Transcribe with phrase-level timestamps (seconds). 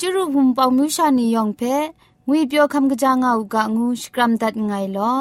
[0.00, 1.62] จุรุภุมปองมิวชานียองเพ
[2.26, 5.14] งวยเปียวคำกะจางเอากะงูสกรัมดัดไงลอ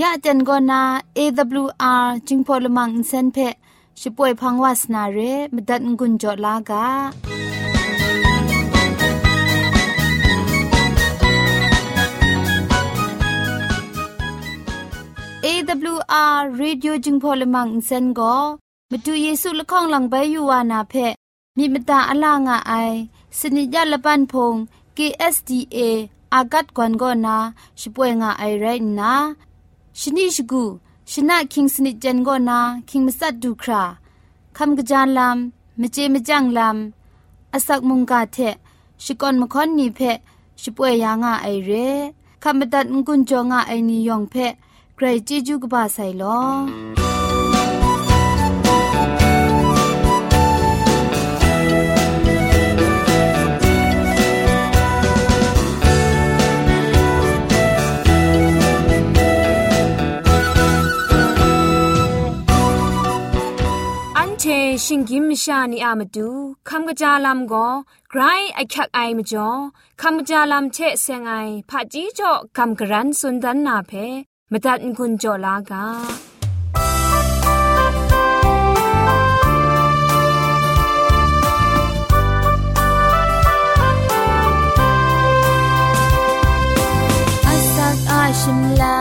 [0.00, 0.82] ยะเจนกอนา
[1.16, 3.38] AWR จิงพอลมังอินเซนเพ
[4.00, 5.18] ช่วยพังวาสนาเร
[5.54, 6.86] มดัดงุนจอลากา
[15.44, 18.36] AWR Radio จึงพอลมังอินเซนก็
[18.90, 20.94] มาดูเยซูละข้องหลังใบยูวานาเพ
[21.56, 22.72] มีมตาอลางอไอ
[23.38, 24.54] สนิยาละปันพง
[24.96, 25.78] KSDA
[26.34, 27.36] อากัดกวนก็นา
[27.80, 28.66] ช่วยงาไอไร
[29.00, 29.12] นะ
[30.00, 30.64] ชนิชกู
[31.10, 32.58] ชนะคิงสนิจันก็นา
[32.88, 33.82] คิงมัสัดดูครา
[34.56, 38.38] คำกระจานลำมเจมจังลำอาศักมุงกาเท
[39.04, 40.00] ชิกอนมคอนนีเพ
[40.62, 41.70] ช่วยยางาไอเร
[42.42, 44.34] คำบัดงกุนจงาไอนิยองเพ
[44.94, 47.09] ใครจีจูกบาไซลอ
[64.84, 66.28] ชิงกิมชานีอามาดู
[66.68, 67.68] คำกระจาลำก็
[68.10, 68.20] ไกร
[68.54, 69.48] ไอคักไอมจ่อ
[70.00, 71.32] คำกระจาลำเชะเซงไอ
[71.70, 73.92] ผาจีจ่อคำกระรันสุนดันนาเพ
[74.50, 75.84] มตัดกุญจ่อลากา
[88.40, 88.99] ชิมลา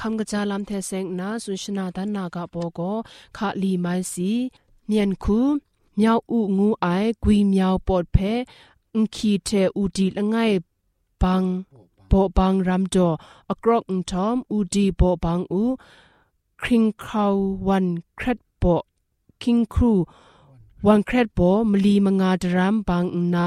[0.00, 2.96] ခမ်ကကြလမ်သေဆင်နာဆွန်ရှနာဒနာကဘောကို
[3.36, 4.30] ခါလီမိုင်းစီ
[4.90, 5.38] မြန်ခု
[6.00, 8.32] မြောက်ဥငူအိုင်ဂွီမြောက်ပော့ဖဲ
[8.94, 10.56] အန်ခီတဲ့ဥဒီလငိုင်
[11.22, 11.50] ဘန်း
[12.10, 13.12] ဘောဘန်းရမ်ဒို
[13.52, 15.64] အကရော့အန်ထ ோம் ဥဒီဘောဘန်းဥ
[16.62, 17.28] ခရင်ခေါ
[17.66, 17.86] ဝန်
[18.18, 18.80] ခရက်ဘော
[19.42, 19.92] ခင်းခရူ
[20.86, 23.46] ဝန်ခရက်ဘောမလီမငါဒရမ်ဘန်းနာ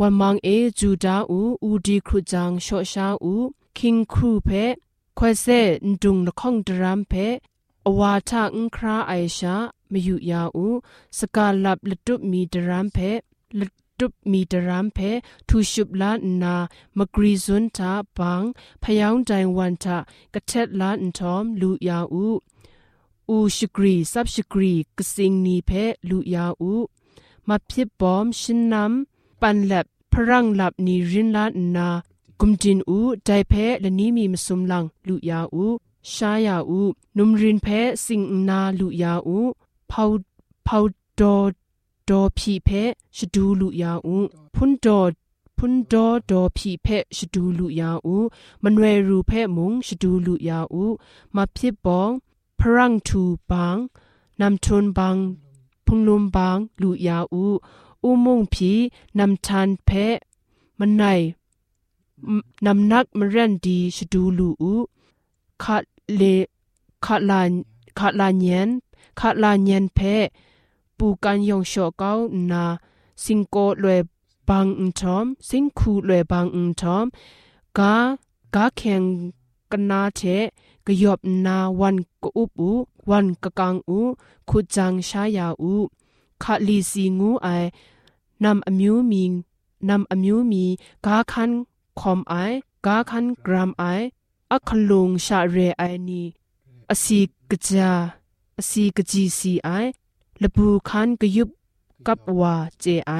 [0.00, 3.34] ဝန်မောင်အေဂျူဒါဥဥဒီခရူဂျန်ရှော့ရှာဥ
[3.78, 4.64] ခင်းခရူဖဲ
[5.23, 5.61] รูจังโชชาอูคิงครูเพခွဲဆဲ
[6.01, 7.27] ဒုံနခေါင်ဒရမ်ဖေ
[7.87, 9.55] အဝါထအင်ခရာအိုင်ရှာ
[9.91, 10.77] မယူရဦး
[11.17, 13.11] စကာလပ်လတုမီဒရမ်ဖေ
[13.59, 13.61] လ
[13.99, 15.11] တုမီဒရမ်ဖေ
[15.47, 16.11] ထူရှုပလာ
[16.41, 16.55] နာ
[16.97, 18.47] မဂရီဇွန်တာဘန်း
[18.83, 19.97] ဖယောင်းတိုင်ဝန်တာ
[20.33, 21.89] ကထက်လာန်ထ ோம் လူရ
[22.23, 22.37] ဦး
[23.29, 25.71] อูชกรีซับชกรีกสิงนีเพ
[26.09, 26.73] ลุยาอู
[27.47, 31.45] มาพิบบอมชินนำปันแลบพรังลับนีรินลา
[31.75, 31.89] นา
[32.40, 35.66] กุมจินอูไดเพและนี้มีมสุมลังลุยาอู
[36.12, 36.80] ชายาอู
[37.16, 37.68] นุมรินเพ
[38.04, 39.38] สิงนาลุยาอู
[39.90, 40.10] พาว
[40.66, 40.84] พาว
[41.20, 41.36] ดอ
[42.08, 42.70] ดอพีเพ
[43.16, 44.16] ชดูลุยาอู
[44.54, 45.00] พุนดอ
[45.58, 46.86] พุนดอดอพีเพ
[47.16, 48.16] ชดูลุยาอู
[48.62, 50.84] มันเวรูเพมุงชดูลุยาอู
[51.34, 52.10] มาพิบบอง
[52.58, 53.76] พรังทูบัง
[54.40, 55.16] นำทนบัง
[55.86, 57.44] พุงลุมบังลุยาอู
[58.04, 58.72] อุมงพี
[59.18, 59.90] นำทันเพ
[60.78, 61.04] มันไน
[62.66, 64.74] นำนักมรันดีชดูลูอู
[65.62, 65.84] ขัด
[66.16, 66.22] เล
[67.04, 67.50] ขัดลาน
[67.98, 68.68] ขัดลานเยน
[69.20, 69.98] ขัดลานเยนเพ
[70.98, 72.12] ปูกันยองโชเก้า
[72.50, 72.64] นา
[73.24, 74.00] สิงโกลวย
[74.48, 77.04] บางอุทอมสิงคูลวยบางอุทอม
[77.78, 77.94] กา
[78.54, 79.02] กาแข่ง
[79.70, 80.20] กันนาเท
[80.86, 82.70] กยอบนาวันกอุปู
[83.10, 84.00] วันกะกังอู
[84.48, 85.74] ขุจังชายาอู
[86.42, 87.48] ขัดลีสีงูไอ
[88.44, 89.22] นำอมิวมี
[89.88, 90.64] นำอมิวมี
[91.04, 91.50] กาคัน
[92.00, 92.34] คอมไอ
[92.86, 93.84] กาคันกรามไอ
[94.52, 96.22] อัคลุงชาเรไอนี
[96.90, 97.20] อสี
[97.50, 97.92] กจา
[98.58, 99.68] อสีกจีซีไอ
[100.42, 101.50] ละบูคันกยุบ
[102.06, 103.12] กับวาเจไอ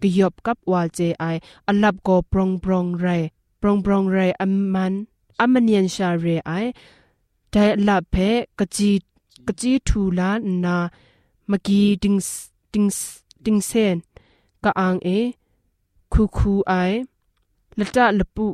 [0.00, 1.24] กยบกับวาเจไอ
[1.68, 3.06] อลับโกปรองปรองไร
[3.60, 4.92] ปรองปรองไรอัมมัน
[5.40, 6.52] อัมมันยันชาเรไอ
[7.50, 8.16] แต่ลับเพ
[8.58, 8.90] กจี
[9.46, 10.30] กจีทูลา
[10.64, 10.76] นา
[11.50, 12.14] มกีดิง
[12.72, 12.84] ดิง
[13.44, 13.96] ดิงเซน
[14.64, 15.08] กะอังเอ
[16.12, 16.72] คูคูไอ
[17.78, 18.46] ละตะละปุ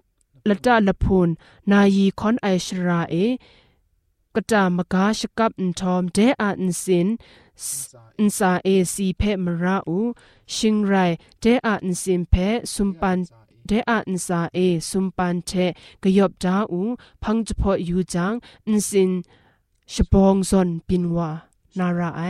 [0.49, 1.29] ละตะละพุน
[1.71, 3.15] นายีคอนไอชราเอ
[4.35, 7.09] กกะตามกาชกับอันทอมเดอาอันสิน
[8.19, 9.99] อันซาเอซีเพมราอู
[10.55, 10.95] ชิงไร
[11.41, 12.35] เดอาอันสินเพ
[12.73, 13.19] สุมปัน
[13.67, 14.59] เดอาอันซาเอ
[14.91, 15.51] สุมปันเท
[16.03, 16.83] กยบดาอู
[17.23, 18.35] พังจพอยูจัง
[18.67, 19.11] อันสิน
[19.93, 21.31] ชบองซอนปินวา
[21.79, 22.23] นาราไอ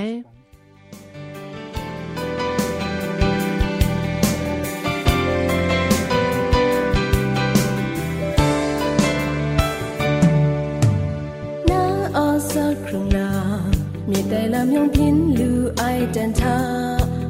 [14.26, 15.50] တိုင်လာမြုံပြင်းလူ
[15.80, 16.58] အိုက်တန်သာ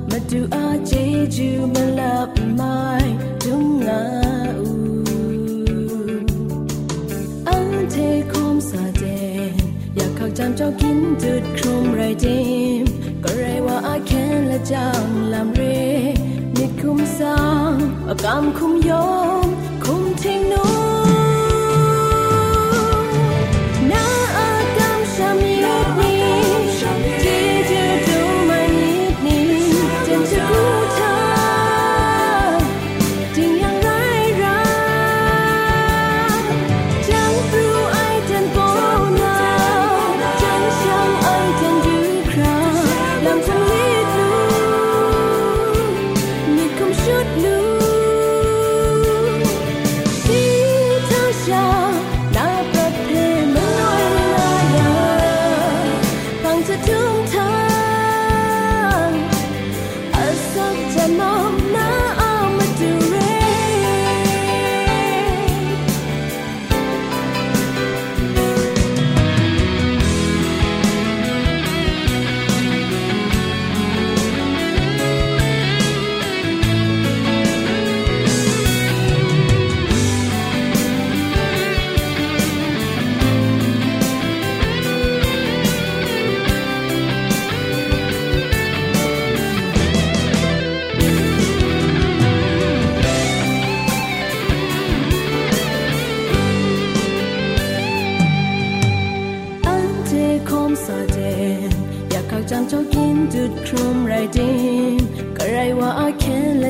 [0.09, 1.03] မတူအားချေ
[1.35, 4.01] ကျူမလပ်မိုင်းဒုံငါ
[4.61, 6.25] ဦး
[7.47, 9.41] အန်တေခုံစာတဲ့
[9.95, 12.27] อยากเข้าจำเจ้ากินจุดครุมไรเด
[12.81, 12.83] ม
[13.23, 15.03] ก็ไรว่าอาแค่ละจัง
[15.33, 15.61] ลำเร
[16.55, 17.39] มิดคุมสา
[17.71, 17.75] ง
[18.07, 19.09] อากำคุมยอ
[19.43, 19.47] ม
[19.83, 20.64] คุมทิ้งนู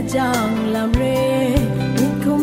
[0.07, 2.35] แค่ละจังลำเรมิดคุ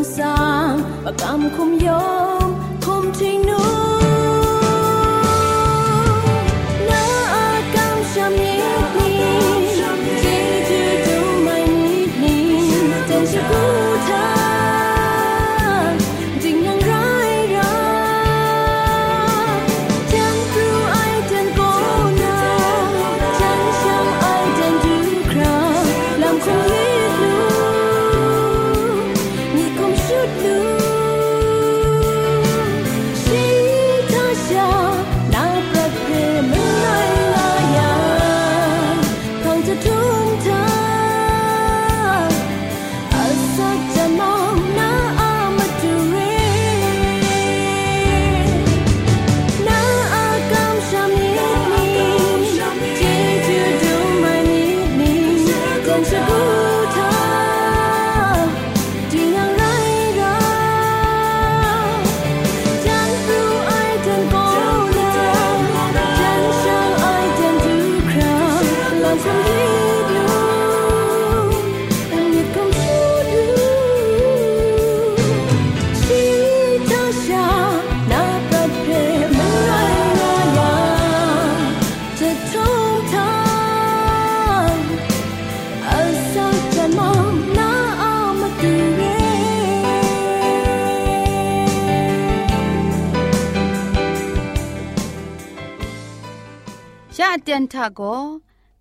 [97.41, 98.01] เตียนทาโก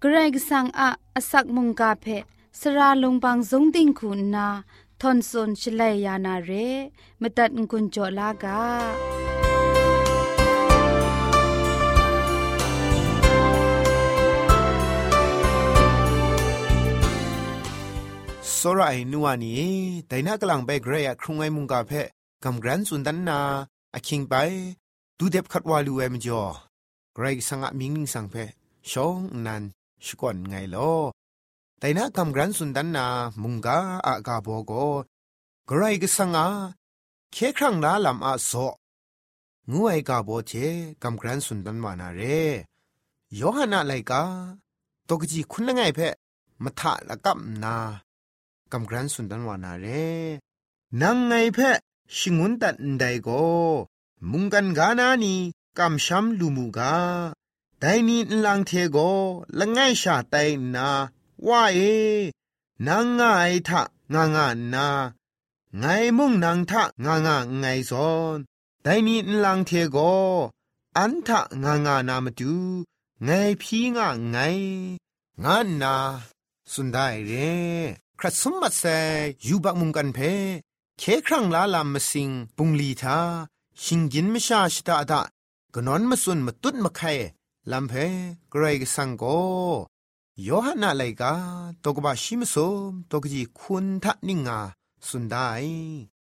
[0.00, 2.06] เกรกสังอาอสักมุงกาเพ
[2.60, 4.48] สระลงบางสงติงคุณนา
[5.00, 6.50] ทอนซนชเลยานาเร
[7.20, 8.62] มตัดกุญจลากา
[18.58, 19.64] สรายนัวนี้
[20.08, 21.92] แต่น่ากลังไปเกรยครุงไอมุงกาเพ
[22.44, 23.40] กำกรันสุนดันนา
[23.94, 24.34] อคิงไป
[25.18, 26.71] ดูเด็บขัดวาลูเอมจอ
[27.14, 28.34] ไกรสังอะมิงนิงสังเพ
[28.90, 29.62] ชองนัน
[30.04, 30.92] ชกอนไงลอ
[31.78, 33.06] แต่นักกำกรันสุนดันนา
[33.42, 34.72] มุงกาอากาโบโก
[35.66, 36.46] ไกรกสังอา
[37.32, 38.52] เคครั้งลาลำอาโซ
[39.70, 40.52] งูไอกาโบเช
[41.02, 42.22] กำกรันสุนดันวานาเร
[43.38, 44.22] ยอหานาไลกา
[45.08, 46.00] ตกจีคุณนัไงเพ
[46.62, 47.74] มทะละกับนา
[48.72, 49.86] กำกรันสุนดันวานาเร
[51.00, 51.58] นังไงเพ
[52.16, 53.28] ชิงุนตันไดโก
[54.30, 55.36] มุงกันกานานี
[55.78, 56.96] กำช้ำลูมูกา
[57.78, 58.98] แต่นี้ลังเทโก
[59.58, 60.36] ละง่ายชาไต
[60.74, 60.88] นา
[61.46, 61.80] ว่าเอ
[62.86, 63.82] นางง่ายทะ
[64.14, 64.88] งางานา
[65.78, 65.84] ไง
[66.18, 68.38] มุ่งนางทะงางาไงซอน
[68.82, 69.98] แต่นี้ลังเทโก
[70.98, 72.54] อันทะงางานามาดู
[73.24, 74.36] ไงพี่งาไง
[75.44, 75.94] งานนา
[76.72, 77.32] สุดได้เร
[78.18, 78.84] ครัสมบัติเซ
[79.46, 80.18] ยูบักมุงกันเพ
[80.98, 83.18] เคครั้งลาลามมสิงปุงลีทา
[83.82, 85.20] ชิงกินไม่ชาชิตาดา
[85.74, 87.12] กนอนมาสุนมาตุดมาไข่
[87.72, 87.92] ลำเพ
[88.52, 89.24] กรกสังโก
[90.42, 91.34] โยฮันนาไลกา
[91.84, 92.56] ตกบาชิมส
[92.90, 94.60] มตกจีคุณทันิงา
[95.08, 95.48] สุนได้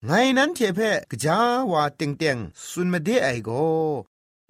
[0.06, 1.38] ไงนั้นเทเพกจา
[1.72, 2.38] วาเต็งเต็ง
[2.70, 3.50] สุนมาเดไอโก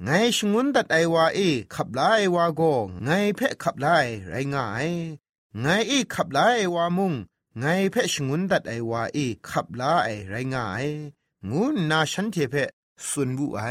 [0.05, 1.40] ไงชงุนตัดไอวาเอ
[1.75, 2.00] ขับไล
[2.35, 2.62] วาโก
[3.05, 3.87] ไงเพขับไล
[4.28, 4.88] ไรง่าย
[5.61, 6.38] ไงอีขับไล
[6.75, 7.14] วามุง
[7.59, 9.83] ไงเพชงุนตัดไอวาเอีขับไล
[10.31, 10.87] ไรง่าย
[11.49, 12.55] งูนาฉันเทเพ
[13.09, 13.62] สุนบุไอ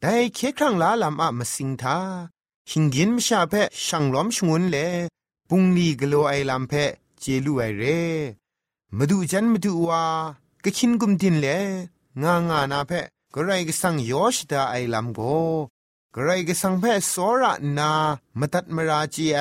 [0.00, 1.98] แต่เคครั้งลาลำอะมาสิงทา
[2.70, 3.54] หิงกินมชาเพ
[3.86, 4.76] ช่างล้อมชงุนเล
[5.48, 6.72] ปุงลีกโลไอลำเพ
[7.20, 7.84] เจลูไอเร
[8.96, 10.04] มาดูจันมาดูว่า
[10.64, 11.46] กะชินกุมดินเล
[12.22, 12.92] งางานาเพ
[13.34, 15.20] กระไรก็สั่งยอชดาไอลำโก
[16.14, 17.90] กระไรก็สั่งเพสอระนา
[18.38, 19.40] มาตัดมราจีไอ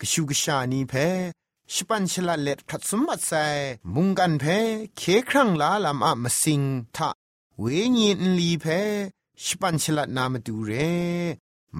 [0.00, 0.94] กชูกชานีเพ
[1.72, 3.44] ชิปันชลาเล็ดขัดสมบัติใส่
[3.94, 4.44] มุงกันเพ
[4.96, 6.62] เคครั้งลาลำอะมาสิง
[6.96, 7.08] ทะ
[7.60, 7.64] เว
[7.96, 8.66] ญีนลีเพ
[9.42, 10.70] ชิปันชลานามดูเร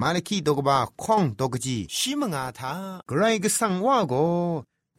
[0.00, 2.74] มาลคีดกบาข้องดกจีชิมงาทา
[3.10, 4.14] กรกสังว่าโก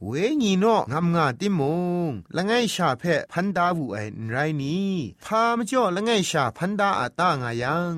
[0.06, 1.62] เวญีโนงามงาติม
[2.08, 3.98] งละไงชาเพพันดาวูไอ
[4.30, 4.92] ไรนี้
[5.26, 7.94] พามจ่อละไงชาพันดาอาตางายัง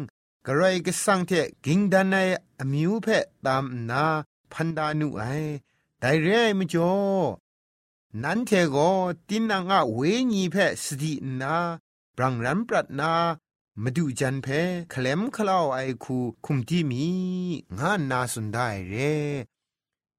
[0.46, 1.32] กรกสังเท
[1.66, 2.16] กิงดันไอ
[2.60, 3.08] อมิวเพ
[3.46, 4.06] ตามนา
[4.52, 5.24] พันดานุไอ
[6.00, 6.94] แต่เร่มจ่อ
[8.24, 8.78] นั้นเทโก
[9.28, 10.00] ตินังอะเว
[10.32, 11.58] ญีเพสตินา
[12.18, 13.14] บรังรันปรัดนา
[13.82, 14.48] มาดูจันเพ
[14.94, 17.06] คลมคลาวไอคูคุมที่มี
[17.80, 18.96] งานนาสุนได้เร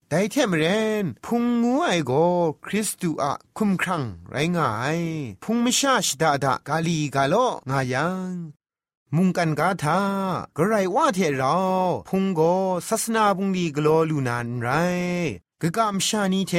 [0.09, 0.65] แต่เทมเร
[1.03, 2.13] นพุงงูไอโก
[2.65, 5.01] คริสตูอะคุมครังไรงาย
[5.43, 7.35] พุงมิชาชดาดากาลีกาโล
[7.71, 8.33] งายัง
[9.15, 10.01] มุงกันกาทา
[10.57, 11.57] กระไรว่าเทเรา
[12.09, 12.41] พุงโก
[12.89, 14.69] ศาสนาบุงลีกโลลูนานไร
[15.61, 16.55] กะกามชานีเท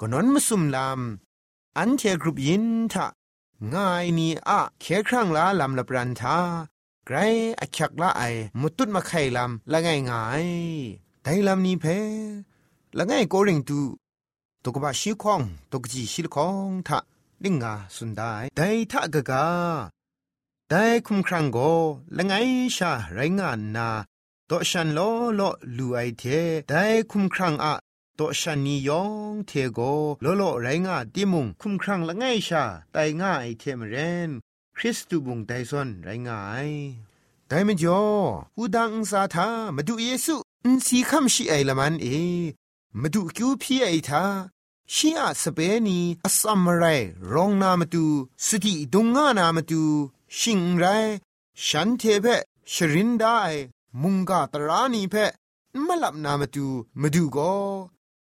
[0.00, 1.00] กนนมสุมลาม
[1.78, 3.06] อันเทกรุบยินทะ
[3.74, 6.38] ง่ายนี่อะเคครั้งละลำละปรันทา
[7.06, 7.16] ไกร
[7.60, 8.22] อักขักละไอ
[8.60, 10.46] มุตุดมาไข่ลำละง่ายง่าย
[11.22, 11.84] แต่ลำนี้เพ
[12.98, 13.80] ละง่ายโกริงตู
[14.64, 15.40] ตกบาชิคอง
[15.72, 16.98] ตกจีชิลคองทะ
[17.44, 19.46] ลิงกาสุนได้แต่ทะกะกา
[20.68, 21.58] แต่คุมครั้งโก
[22.16, 23.88] ละง่ายชาไรงานนา
[24.50, 25.00] ตอฉันล
[25.36, 25.40] โล
[25.76, 26.22] ลูไอเท
[26.68, 27.74] แต่คุมครั้งอะ
[28.18, 29.80] ตัวฉันนิยองเทโก
[30.22, 33.96] โลโลไรงาติมุงคุมครั้งละไงชาไตง่าไอเทมเร
[34.28, 34.30] น
[34.76, 36.70] คริสตูบุงไดซอนไรงาย
[37.48, 38.04] ไดมจ่อ
[38.56, 42.06] หูดังสาธามาดูเยซูอินสีคำชีไอละมันเอ
[43.00, 44.24] มาดูคิวพี่ไอทา
[44.94, 46.84] ชีอาสเปนีอสัมไร
[47.32, 48.04] รองนามาดู
[48.46, 49.82] สติดุงงานามาดู
[50.38, 50.84] ชิงไร
[51.66, 52.26] ฉันเทเพ
[52.72, 53.40] ชรินได้
[54.02, 55.14] มุงกาตรานีเพ
[55.86, 56.66] มลับนามาดู
[57.00, 57.52] มาดูก็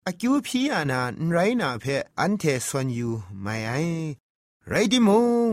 [0.08, 3.08] อคิวพีอานาไรนาเพออันเทสวนยู
[3.42, 3.72] ไม่ไอ
[4.68, 5.10] ไรดิม
[5.48, 5.50] ง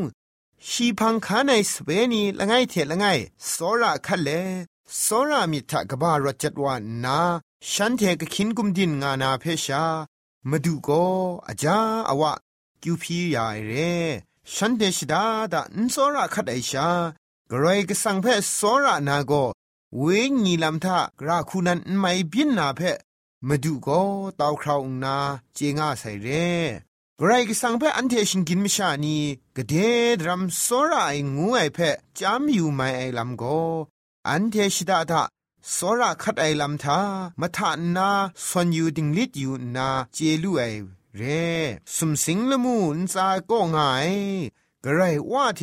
[0.69, 3.05] ชีพังคาในสเปนีละไงเทละไง
[3.51, 4.29] สอระคัเล
[5.03, 7.19] สอระมิทะกบารจัดวานา
[7.71, 9.83] ฉันเทกขินกุมดินงานาเพชา
[10.49, 11.03] มาดูก็
[11.47, 11.77] อาจา
[12.09, 12.33] อวะ
[12.81, 13.73] คิวพียาเร
[14.53, 16.89] ฉันเดชดาดานสอระคัดไอชา
[17.51, 18.25] กรอยกสังเพ
[18.59, 19.33] สอระนาโก
[19.99, 20.05] เว
[20.43, 22.81] งีลำทะกราคูนันไม่บินนาเพ
[23.47, 24.01] มาดูก็
[24.39, 25.17] ตาวคราวนา
[25.53, 26.49] เจงาใส่เร่
[27.25, 29.17] ไรก็สังเพออันเทชิงกินมิชานี
[29.55, 29.73] กเด
[30.19, 31.79] ดรัมโซราไองูไอเพ
[32.19, 33.61] จามอยู่ไม่ไอลำก็
[34.27, 35.23] อันเทชิดาทะ
[35.71, 36.99] โซราคัดไอลำทา
[37.39, 38.09] มาทานนา
[38.47, 40.63] สวนอยู่ดิงลิดอยู่นาเจลูไอ
[41.17, 41.45] เร่
[41.95, 44.09] สมสิงละมูนซาก็ง่าย
[44.83, 45.61] กระไรว่าเถ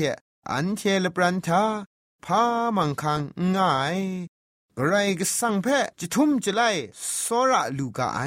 [0.51, 1.63] อันเทลปรันทา
[2.25, 2.43] พา
[2.77, 3.21] มังคัง
[3.55, 3.99] ง่าย
[4.89, 6.71] ไรก็สั่งเพะจะทุ่มจะไล่
[7.23, 8.21] สระลูกาไอ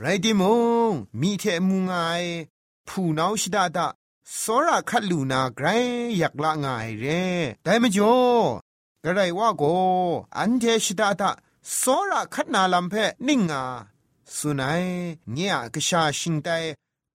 [0.00, 0.42] ไรดิม
[0.90, 1.96] งมีเทมุงไอ
[2.88, 3.86] ผู้นาชิดาดา
[4.42, 5.66] สระคัดลูนาไกร
[6.18, 7.24] อยากละงายเร่
[7.64, 8.16] แต่ไม่จ่อ
[9.02, 9.64] กระไรว่าโก
[10.38, 11.30] อันเทชิดาดา
[11.80, 13.64] สระคัดนาลำเพะนิ่งอา
[14.36, 14.84] สุนัย
[15.32, 16.48] เงียกชาชิงไต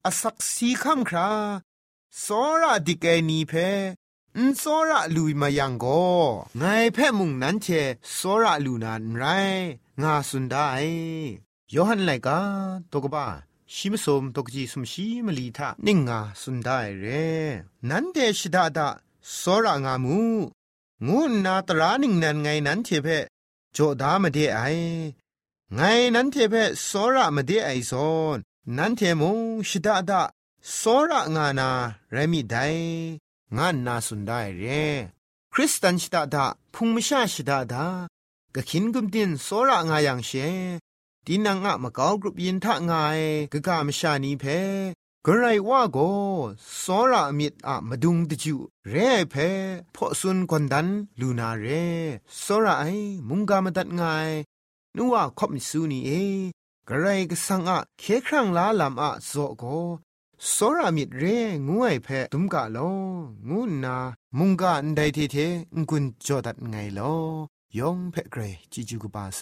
[0.06, 1.30] อสักสีคำครา
[2.24, 2.26] ส
[2.62, 3.54] ระดิเกนีเพ
[4.38, 6.04] อุนโซระลุยมายังก็
[6.58, 6.64] ไง
[6.94, 7.68] แพ่มุงนั้นเช
[8.14, 9.24] โซระลูนานไร
[10.02, 10.68] งาสุนได้
[11.74, 12.40] ยอหันไลกา
[12.92, 13.26] ตกบ้า
[13.74, 17.06] ชิมสมตกจีสมชีมลีทะนิงงาสุนได้เร
[17.90, 18.88] นั้นเดชดาดา
[19.36, 20.20] โซระงามู
[21.08, 23.08] งูนาตรานิงนันไงนั้นเทเพ
[23.74, 24.62] โจดามเดไอ
[25.76, 25.82] ไง
[26.16, 28.38] นั้นเทเพโซระมเดไอซอน
[28.78, 30.22] นั้นเทมงชิดาดา
[30.76, 31.70] โซระงานา
[32.12, 32.56] เรมิได
[33.58, 34.64] งานนาสุนได้เร
[35.54, 37.86] คริสตันชิดาดาพุงมิชาชิดาดา
[38.56, 40.32] กะขินกุมดินสระงายังเช
[41.26, 43.20] ดินังอะมะกาวกรุปยินทะงาย
[43.54, 44.46] กะกามชานีเพ
[45.26, 45.98] กระไรว่าโก
[46.84, 48.56] สระมิดอะมาดุงตะจู
[48.90, 48.96] เร
[49.32, 49.36] เพ
[49.96, 50.88] พอสุนกวนดัน
[51.20, 51.66] ลูนาเร
[52.44, 52.86] สระไอ
[53.28, 54.30] มุงกามตัดงาย
[54.96, 56.12] นัวคบมิสูนีเอ
[56.88, 59.64] กระไรก็สังอะเคครั้งลาลำอะโซโก
[60.52, 62.78] สรามิดเรงงวยเพตุมกะโล
[63.50, 63.98] งูนา
[64.38, 65.38] มุงกะอันไดทีเท
[65.80, 67.02] งกุนจอดัดไงโล
[67.78, 69.42] ยองเพเกรจิจูกบาไซ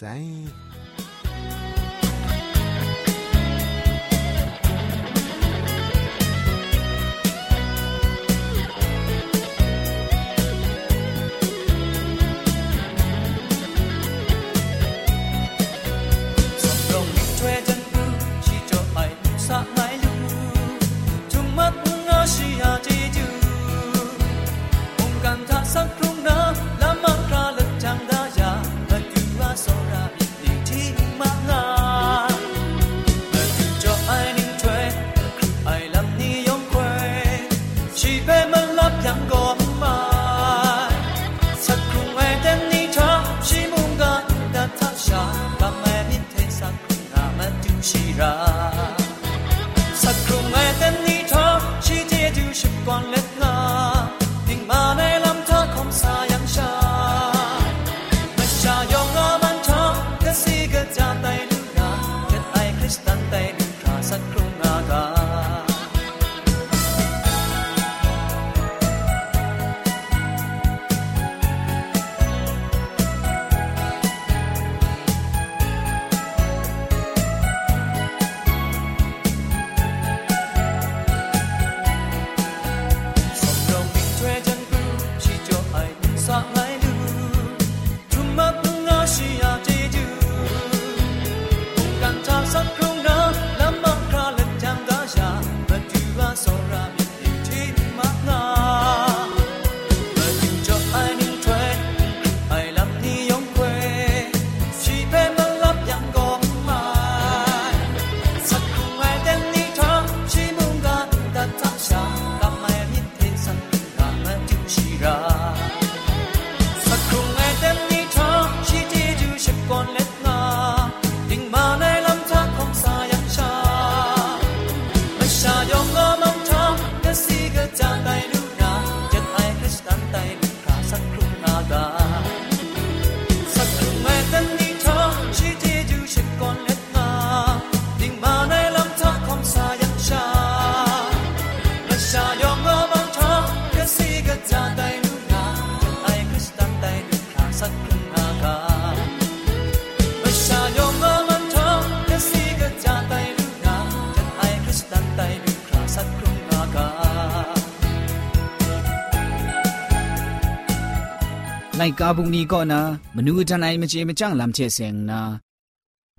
[161.81, 162.81] ไลกาบุงนี้ก็นะ
[163.15, 165.21] มนูจันไอมเจมจังลำเชเซงนะ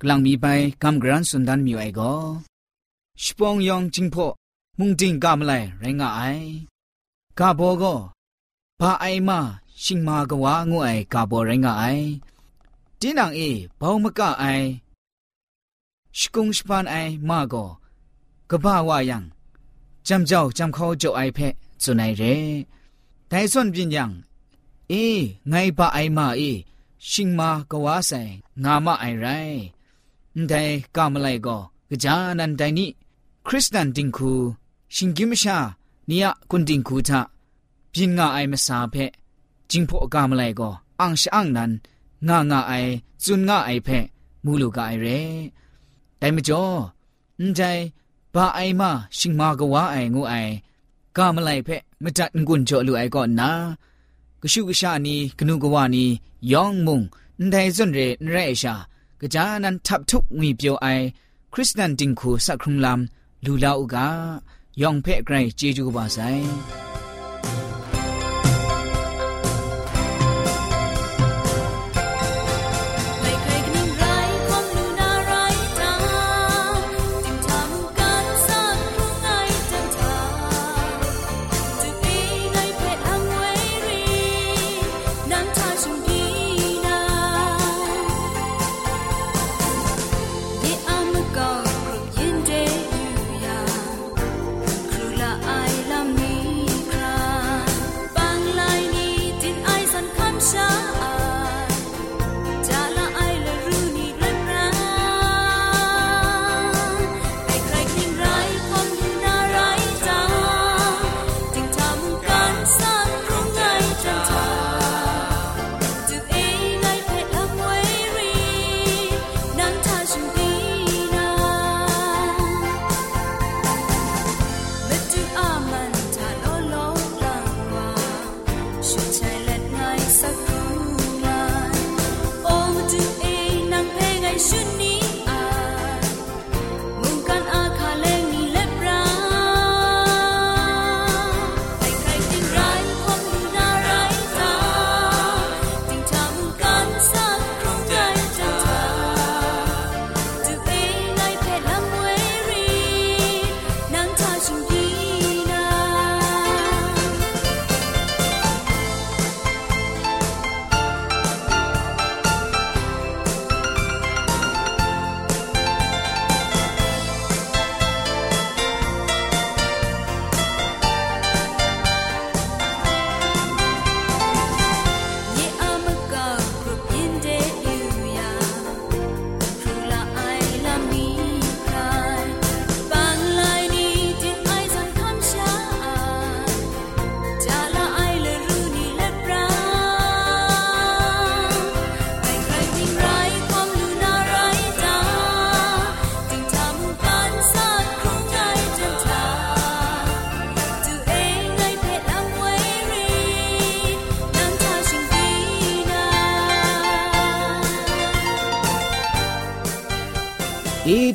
[0.01, 0.47] กลังมีไป
[0.83, 2.13] กำกรันสุนดันมีไอก็
[3.23, 4.27] สปองยองจิงพอ
[4.79, 6.21] มุงจิงกามไลไรงาไอ
[7.39, 7.95] กาโบก็
[8.81, 9.39] พาไอมา
[9.85, 11.85] ชิงมากว่างูไอกาโบไรงาไอ
[13.01, 13.41] ดินังเอ
[13.79, 14.45] บ่าวมกะไอ
[16.19, 16.97] สกุงสปานไอ
[17.29, 17.65] มาก็
[18.51, 19.25] กะบ้าวายัง
[20.07, 21.19] จำเจ้าจำเขาเจ้าไ
[24.94, 26.42] เพะจุนไอเรแต่ส่วนปิญญังเอไงปะไอมาเอ
[27.10, 28.22] ชิงมากว่าใส่
[28.64, 29.28] งามาไอไร
[30.48, 30.64] แต่
[30.96, 31.58] กามไลก็
[31.90, 32.90] กะจานันไดนี่
[33.48, 34.34] คริสตันติงคู
[34.96, 35.58] ชิงกิมชา
[36.08, 37.22] เนี่ยกุนติงคูทะ
[37.94, 38.96] ปินงาไอมาสาเพ
[39.72, 40.70] จิงพอกามไลก็
[41.02, 41.72] อังชอังนัน
[42.28, 42.74] งางาไอ
[43.24, 43.90] จุนงาไอเพ
[44.44, 45.20] มูลูกาไอเร่
[46.18, 46.64] แต่ไม่จ่อ
[47.56, 47.62] ใจ
[48.34, 50.36] บาไอมาชิงมากว่าไองูไอ
[51.18, 51.70] กามไลเพ
[52.04, 53.52] มจัดงุนจ่อลูไอก็นา
[54.44, 56.06] ကရှုကရှာနီကနုကဝနီ
[56.52, 57.00] ယောင်မုံ
[57.42, 58.74] န်တိုင်စွန်ရေနရဲရှာ
[59.22, 61.06] ကကြာနန်ထပ်ထုငွေပြိုအိုင်
[61.54, 63.02] ခရစ်စတန်တင်ခုစခရုံလမ်
[63.46, 63.96] လူလာဥက
[64.82, 66.46] ယောင်ဖဲ့ဂရိုင်ဂျေဂျူဘာဆိုင်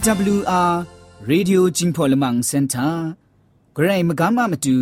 [0.08, 0.72] AWR
[1.30, 2.94] Radio Jingpolamang Center
[3.76, 4.76] ဂရိုင်မကမမတူ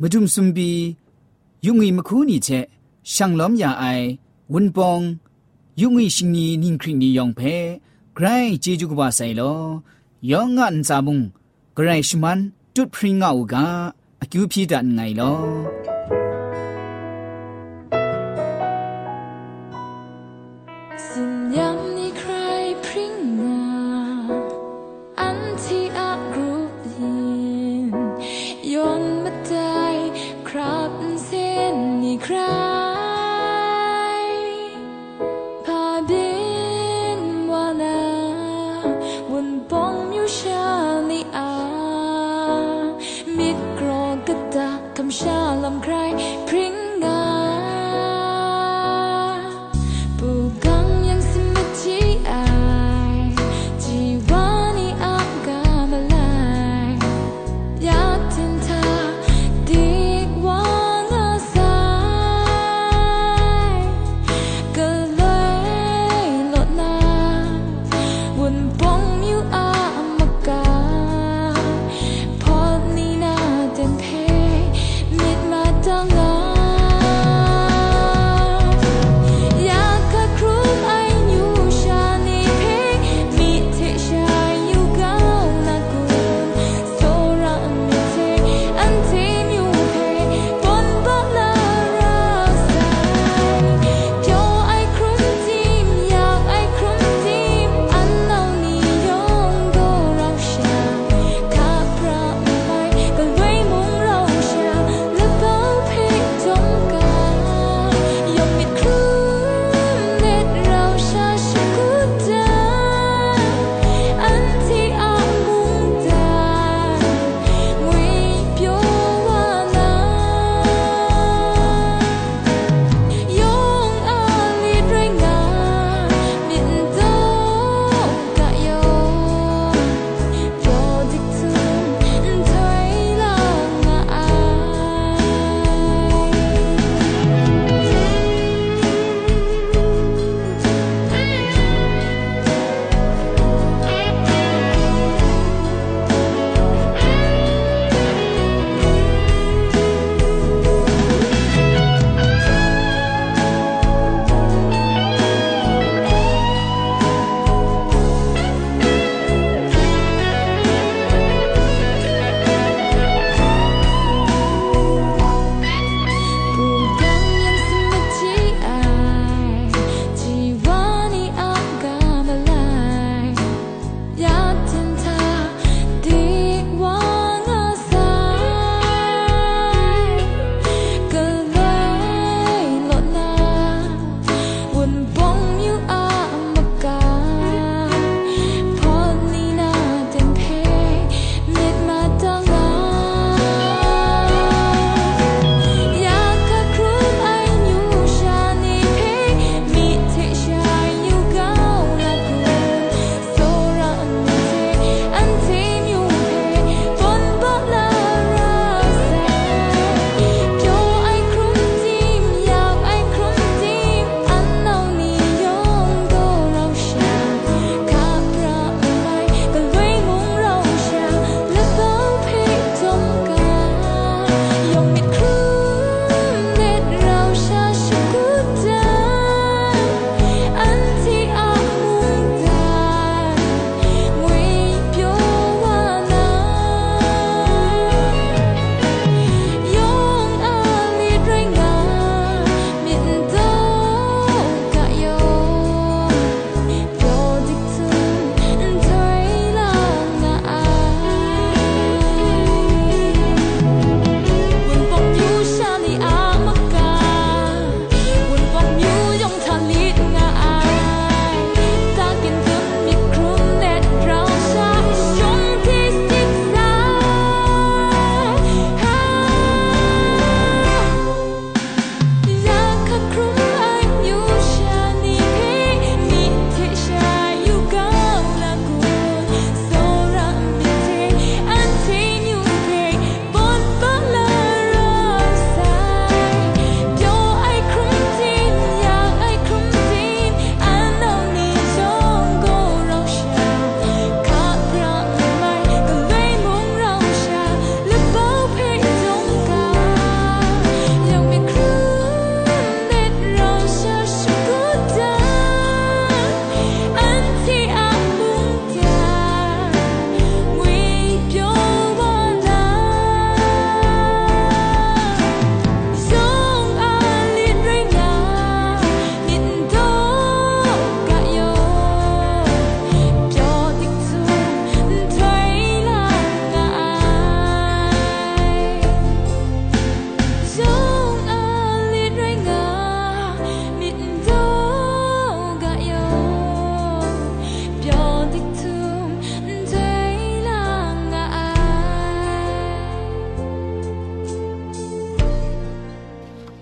[0.00, 0.70] မဒုံစုံဘီ
[1.66, 2.66] ယုံငီမခူးနီချက်
[3.12, 4.06] ရှန်လောမယာအိုင်
[4.52, 5.04] ဝွန်ပောင်
[5.80, 7.56] ယုံငီရှင်နီနင်းခရီနီယောင်ဖဲ
[8.16, 9.60] ဂရိုင်ဂျေဂျူကဘာဆိုင်လော
[10.30, 11.18] ယောင်ငန်စာမုံ
[11.76, 12.40] ဂရိုင်ရှမန်
[12.74, 13.54] တုတ်ဖရင်ငါဥက
[14.22, 15.36] အကျူဖြီဒန်ငိုင်လော
[21.06, 21.10] 新
[21.52, 21.97] 娘。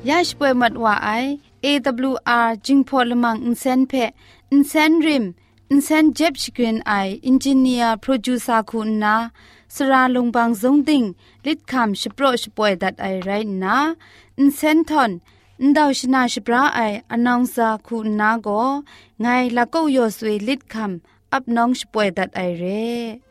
[0.10, 1.10] ยาชป่วยมัดว่าไอ
[1.66, 3.94] AWR จิงพอลมังอินเซนเพ
[4.52, 5.26] อินเซนริม
[5.72, 6.94] อินเซนเจ็บชกรีนไอ
[7.28, 9.16] อินจิเนียร์โปรดิวซาคุณนา
[9.76, 11.04] สราลงบางซงติง
[11.46, 13.30] ลิดคำชโปรชป่วยดัดไอไร
[13.64, 13.78] นา
[14.40, 15.12] อินเซนทอน
[15.66, 18.70] န်ဒေါရှနာရှပရာအိုင်အနောင်စာခုနာကို
[19.24, 20.94] ငိုင်လကောက်ယောဆွေလစ်ခမ်
[21.34, 23.25] အပ်နောင်ရှပွဲဒတ်အိုင်ရဲ